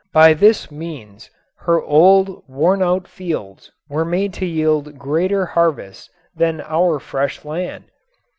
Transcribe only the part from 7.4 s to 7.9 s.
land.